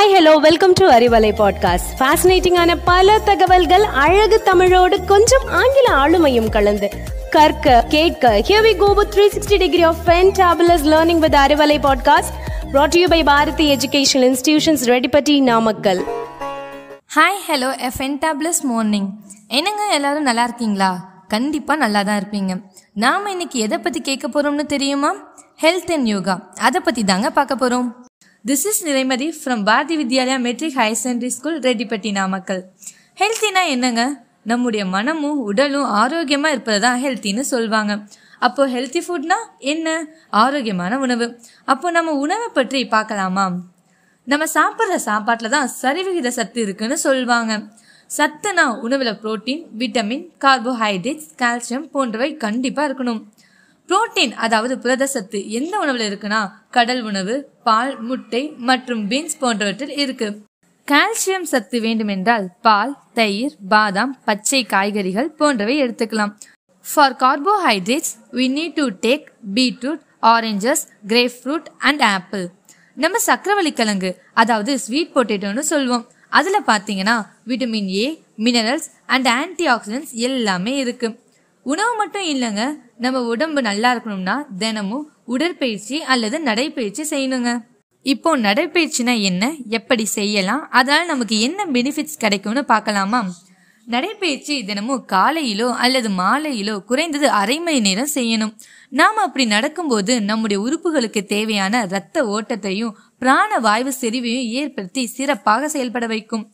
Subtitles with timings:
[0.00, 6.88] Hi hello welcome to Arivalai podcast ஃபேசினேட்டிங்கான பல தகவல்கள் அழகு தமிழோடு கொஞ்சம் ஆங்கில ஆளுமையும் கலந்து
[7.30, 12.32] கற்க கேட்க here we go with 360 degree of fantabulous learning with Arivalai podcast
[12.72, 16.04] brought to you by Bharathi educational institutions Reddipatti Namakkal
[17.14, 19.08] hi hello a fantabulous morning
[19.48, 21.22] என்னங்க எல்லாரும் நல்லா இருக்கீங்களா?
[21.28, 22.62] கண்டிப்பாக நல்லா தான் இருப்பீங்க.
[22.92, 25.14] நாம் இன்னைக்கு எதை பற்றி கேட்க போகிறோம்னு தெரியுமா?
[25.62, 28.04] ஹெல்த் அண்ட் யோகா அதை பற்றி தாங்க பார்க்க போகிறோம்
[28.48, 32.60] this is Niraimathi from Bharathi Vidyalaya matric higher secondary school Reddipatti Namakkal.
[33.20, 34.02] ஹெல்த்தினா என்னங்க?
[34.50, 37.94] நம்முடைய மனமும் உடலும் ஆரோக்கியமாக இருப்பது தான் ஹெல்த்தின்னு சொல்லுவாங்க
[38.46, 39.38] அப்போ ஹெல்த்தி ஃபுட்னா
[39.72, 39.88] என்ன?
[40.42, 41.26] ஆரோக்கியமான உணவு.
[41.72, 43.44] அப்போ நம்ம உணவை பற்றி பார்க்கலாமா?
[44.26, 47.52] நம்ம சாப்பிட்ற சாப்பாட்டில் தான் சரிவிகித சத்து இருக்குன்னு சொல்லுவாங்க
[48.10, 53.20] சத்துனா உணவில் புரோட்டீன் விட்டமின் கார்போஹைட்ரேட்ஸ் கால்சியம் போன்றவை கண்டிப்பாக இருக்கணும்.
[53.90, 56.40] புரோட்டீன் அதாவது புரத சத்து எந்த உணவில் இருக்குன்னா
[56.70, 60.28] கடல் உணவு பால் முட்டை மற்றும் பீன்ஸ் போன்றவற்றில் இருக்கு.
[60.88, 66.32] கால்சியம் சத்து வேண்டுமென்றால் பால் தயிர் பாதாம் பச்சை காய்கறிகள் போன்றவை எடுத்துக்கலாம்.
[66.84, 72.46] For carbohydrates we need to take beetroot oranges grape fruit and apple
[72.96, 78.06] நம்ம சக்கரவள்ளி கிழங்கு அதாவது ஸ்வீட் பொட்டேட்டோன்னு சொல்லுவோம் அதில் பார்த்தீங்கன்னா vitamin A
[78.46, 81.08] minerals and anti oxidants எல்லாமே இருக்கு.
[81.66, 82.62] உணவு மட்டும் இல்லைங்க
[83.02, 87.50] நம்ம உடம்பு நல்லா இருக்கணும்னா தினமும் உடற்பயிற்சி அல்லது நடைப்பயிற்சி செய்யணுங்க.
[88.02, 89.52] இப்போ நடைப்பயிற்சினா என்ன?
[89.68, 90.70] எப்படி செய்யலாம்?
[90.70, 93.20] அதனால நமக்கு என்ன பெனிஃபிட்ஸ் கிடைக்கும்னு பார்க்கலாமா?
[93.86, 98.54] நடைப்பயிற்சி தினமும் காலையிலோ அல்லது மாலையிலோ குறைந்தது அரை மணி நேரம் செய்யணும்.
[98.90, 106.52] நாம் அப்படி நடக்கும்போது நம்முடைய உறுப்புகளுக்கு தேவையான இரத்த ஓட்டத்தையும் பிராண வாயு செறிவையும் ஏற்படுத்தி சிறப்பாக செயல்பட வைக்கும்.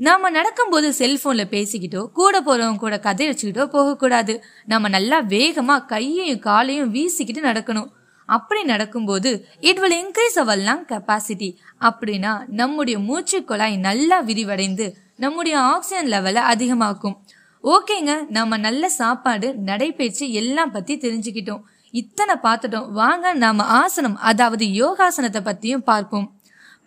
[0.00, 4.42] நாம நடக்கும்போது செல்போன்ல பேசிக்கிட்டோ கூட போறவங்க கூட கதை வச்சுக்கிட்டோ போகக்கூடாது.
[4.66, 7.88] நம்ம நல்லா வேகமா கையையும் காலையும் வீசிக்கிட்டு நடக்கணும்.
[8.26, 15.60] அப்படி நடக்கும்போது it will increase our lung capacity அப்படின்னா நம்முடைய மூச்சு குழாய் நல்லா விரிவடைந்து நம்முடைய
[15.60, 17.16] ஆக்சிஜன் லெவலை அதிகமாக்கும்.
[17.64, 21.62] ஓகேங்க நம்ம நல்ல சாப்பாடு நடைபயிற்சி எல்லாம் பத்தி தெரிஞ்சுக்கிட்டோம்.
[21.90, 22.90] இத்தனை பார்த்துட்டோம்.
[22.90, 26.37] வாங்க நாம ஆசனம் அதாவது யோகாசனத்தை பத்தியும் பார்ப்போம்.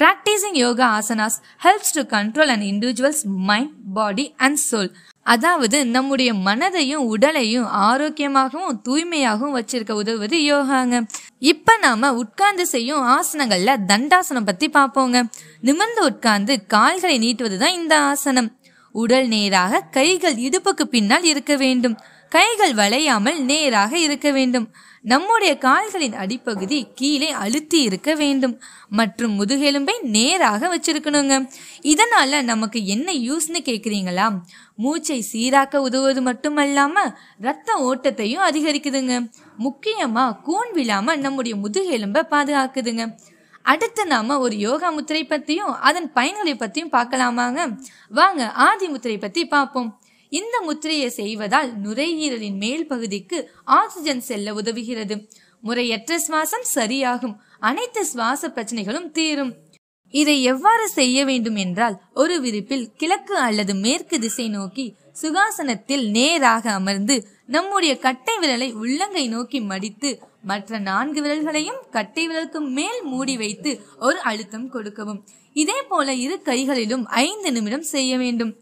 [0.00, 4.90] Practicing yoga asanas helps to control an individual's mind, body and soul.
[5.22, 11.06] அதாவது நம்முடைய மனதையும் உடலையும் ஆரோக்கியமாகவும் தூய்மையாகவும் வச்சிருக்க உதவுவது யோகாங்க.
[11.38, 15.28] இப்ப நாம உட்கார்ந்து செய்யும் ஆசனங்கள்ல தண்டாசனம் பத்தி பார்ப்போங்க.
[15.60, 18.59] நிமிர்ந்து உட்கார்ந்து கால்களை நீட்டுவதுதான் இந்த ஆசனம்.
[18.92, 21.98] உடல் நேராக கைகள் இடுப்புக்கு பின்னால் இருக்க வேண்டும்.
[22.28, 24.74] கைகள் வளையாமல் நேராக இருக்க வேண்டும்.
[25.02, 28.60] நம்முடைய கால்களின் அடிப்பகுதி கீழே அழுத்தி இருக்க வேண்டும்.
[28.88, 31.48] மற்றும் முதுகெலும்பை நேராக வச்சிருக்கணுங்க.
[31.82, 34.40] இதனால நமக்கு என்ன யூஸ்னு கேக்குறீங்களா?
[34.76, 39.30] மூச்சை சீராக்க உதவுவது மட்டுமல்லாம ரத்த ஓட்டத்தையும் அதிகரிக்குதுங்க.
[39.58, 43.16] முக்கியமா கூன் விழாம நம்முடைய முதுகெலும்பை பாதுகாக்குதுங்க.
[43.62, 47.78] அடுத்து நாம ஒரு யோகா முத்திரை பத்தியும் அதன் பயன்களை பத்தியும் பார்க்கலாமாங்க?
[48.08, 50.00] வாங்க ஆதி முத்திரை பத்தி பார்ப்போம்.
[50.28, 55.28] இந்த முத்திரையை செய்வதால் நுரையீரலின் மேல் பகுதிக்கு ஆக்சிஜன் செல்ல உதவுகிறது.
[55.60, 57.36] முறையற்ற சுவாசம் சரியாகும்.
[57.60, 59.52] அனைத்து சுவாச பிரச்சனைகளும் தீரும்.
[60.10, 67.26] இதை எவ்வாறு செய்ய வேண்டும் என்றால் ஒரு விரிப்பில் கிழக்கு அல்லது மேற்கு திசை நோக்கி சுகாசனத்தில் நேராக அமர்ந்து
[67.46, 70.10] நம்முடைய கட்டை விரலை உள்ளங்கை நோக்கி மடித்து
[70.42, 75.26] மற்ற நான்கு விரல்களையும் கட்டை விரலுக்கு மேல் மூடி வைத்து ஒரு அழுத்தம் கொடுக்கவும்.
[75.52, 78.56] இதே போல இரு கைகளிலும் ஐந்து நிமிடம் செய்ய வேண்டும்.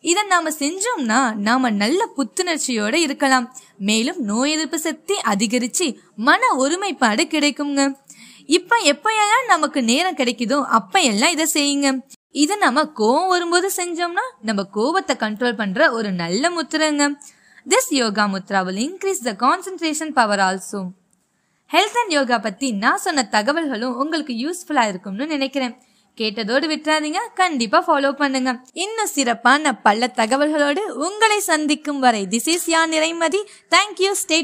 [0.00, 3.56] இதை நாம செஞ்சோம்னா நாம நல்ல புத்துணர்ச்சியோட இருக்கலாம்.
[3.78, 7.94] மேலும் நோய் எதிர்ப்பு சக்தி அதிகரிச்சு மன ஒருமைப்பாடு கிடைக்குங்க.
[8.46, 11.98] இப்ப எப்பயெல்லாம் நமக்கு நேரம் கிடைக்குதோ அப்ப எல்லாம் இதை செய்யுங்க.
[12.30, 17.14] இதை நம்ம கோவம் வரும்போது செஞ்சோம்னா நம்ம கோவத்தை கண்ட்ரோல் பண்ற ஒரு நல்ல முத்திரங்க.
[17.68, 20.80] This yoga mudra will increase the concentration power also
[21.74, 25.74] health and yoga பத்தி நான் சொன்ன தகவல்களும் உங்களுக்கு யூஸ்ஃபுல்லா இருக்கும்னு நினைக்கிறேன்.
[26.18, 27.20] கேட்டதோடு விட்டுறாதீங்க.
[27.34, 28.50] கண்டிப்பா ஃபாலோ பண்ணுங்க.
[28.72, 33.42] இன்னும் சிறப்பான பல தகவல்களோடு உங்களை சந்திக்கும் வரை திஸ் இஸ் யா நிறைமதி
[33.74, 34.40] தேங்க்யூ ஸ்டே